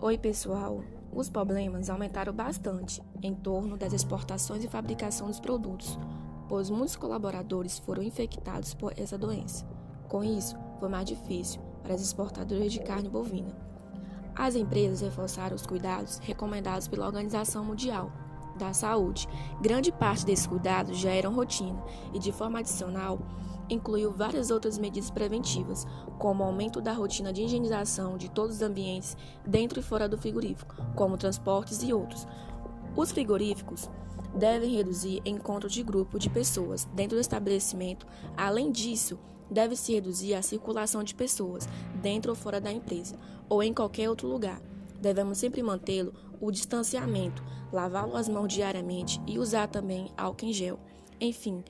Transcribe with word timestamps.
Oi, 0.00 0.18
pessoal. 0.18 0.82
Os 1.12 1.30
problemas 1.30 1.88
aumentaram 1.88 2.32
bastante 2.32 3.00
em 3.22 3.32
torno 3.32 3.76
das 3.76 3.92
exportações 3.92 4.62
e 4.64 4.68
fabricação 4.68 5.28
dos 5.28 5.40
produtos, 5.40 5.98
pois 6.48 6.68
muitos 6.68 6.96
colaboradores 6.96 7.78
foram 7.78 8.02
infectados 8.02 8.74
por 8.74 8.92
essa 8.98 9.16
doença. 9.16 9.64
Com 10.08 10.22
isso, 10.22 10.56
foi 10.78 10.88
mais 10.88 11.06
difícil 11.06 11.62
para 11.82 11.94
as 11.94 12.02
exportadoras 12.02 12.72
de 12.72 12.80
carne 12.80 13.08
bovina. 13.08 13.56
As 14.34 14.56
empresas 14.56 15.00
reforçaram 15.00 15.54
os 15.54 15.64
cuidados 15.64 16.18
recomendados 16.18 16.88
pela 16.88 17.06
Organização 17.06 17.64
Mundial 17.64 18.12
da 18.56 18.72
Saúde. 18.72 19.28
Grande 19.60 19.92
parte 19.92 20.24
desses 20.24 20.46
cuidados 20.46 20.98
já 20.98 21.10
eram 21.10 21.34
rotina 21.34 21.82
e, 22.12 22.18
de 22.18 22.32
forma 22.32 22.58
adicional, 22.58 23.18
incluiu 23.68 24.12
várias 24.12 24.50
outras 24.50 24.78
medidas 24.78 25.10
preventivas, 25.10 25.86
como 26.18 26.42
o 26.42 26.46
aumento 26.46 26.80
da 26.80 26.92
rotina 26.92 27.32
de 27.32 27.42
higienização 27.42 28.16
de 28.16 28.30
todos 28.30 28.56
os 28.56 28.62
ambientes 28.62 29.16
dentro 29.46 29.80
e 29.80 29.82
fora 29.82 30.08
do 30.08 30.18
frigorífico, 30.18 30.74
como 30.94 31.16
transportes 31.16 31.82
e 31.82 31.92
outros. 31.92 32.26
Os 32.96 33.10
frigoríficos 33.10 33.90
devem 34.34 34.74
reduzir 34.74 35.22
encontros 35.24 35.72
de 35.72 35.82
grupo 35.82 36.18
de 36.18 36.28
pessoas 36.28 36.84
dentro 36.92 37.16
do 37.16 37.20
estabelecimento. 37.20 38.06
Além 38.36 38.70
disso, 38.70 39.18
deve-se 39.50 39.92
reduzir 39.92 40.34
a 40.34 40.42
circulação 40.42 41.02
de 41.02 41.14
pessoas 41.14 41.68
dentro 42.02 42.30
ou 42.32 42.36
fora 42.36 42.60
da 42.60 42.72
empresa 42.72 43.16
ou 43.48 43.62
em 43.62 43.72
qualquer 43.72 44.08
outro 44.08 44.28
lugar. 44.28 44.60
Devemos 45.04 45.36
sempre 45.36 45.62
mantê-lo 45.62 46.14
o 46.40 46.50
distanciamento, 46.50 47.44
lavá-lo 47.70 48.16
as 48.16 48.26
mãos 48.26 48.48
diariamente 48.48 49.20
e 49.26 49.38
usar 49.38 49.68
também 49.68 50.10
álcool 50.16 50.46
em 50.46 50.52
gel. 50.54 50.80
Enfim, 51.20 51.62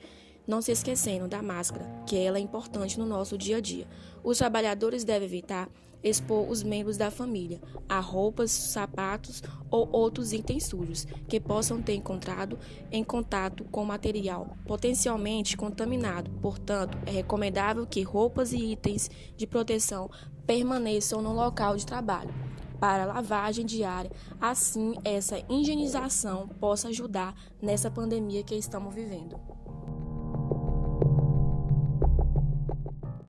não 0.47 0.61
se 0.61 0.71
esquecendo 0.71 1.27
da 1.27 1.41
máscara, 1.41 1.85
que 2.07 2.15
ela 2.15 2.37
é 2.37 2.41
importante 2.41 2.97
no 2.97 3.05
nosso 3.05 3.37
dia 3.37 3.57
a 3.57 3.59
dia. 3.59 3.85
Os 4.23 4.37
trabalhadores 4.37 5.03
devem 5.03 5.27
evitar 5.27 5.69
expor 6.01 6.49
os 6.49 6.63
membros 6.63 6.95
da 6.95 7.11
família 7.11 7.59
a 7.89 7.99
roupas, 7.99 8.51
sapatos 8.51 9.43
ou 9.69 9.89
outros 9.91 10.31
itens 10.31 10.67
sujos 10.67 11.05
que 11.27 11.37
possam 11.37 11.81
ter 11.81 11.95
encontrado 11.95 12.57
em 12.89 13.03
contato 13.03 13.65
com 13.65 13.83
material 13.83 14.55
potencialmente 14.65 15.57
contaminado. 15.57 16.31
Portanto, 16.41 16.97
é 17.05 17.11
recomendável 17.11 17.85
que 17.85 18.01
roupas 18.01 18.53
e 18.53 18.71
itens 18.71 19.09
de 19.35 19.45
proteção 19.45 20.09
permaneçam 20.47 21.21
no 21.21 21.33
local 21.33 21.75
de 21.75 21.85
trabalho 21.85 22.33
para 22.79 23.05
lavagem 23.05 23.65
diária, 23.65 24.11
assim 24.39 24.95
essa 25.03 25.37
higienização 25.49 26.47
possa 26.47 26.89
ajudar 26.89 27.35
nessa 27.61 27.89
pandemia 27.89 28.43
que 28.43 28.55
estamos 28.55 28.93
vivendo. 28.93 29.39